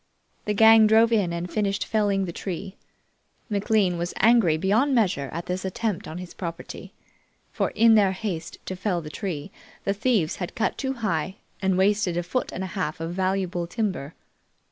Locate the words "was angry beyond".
3.99-4.95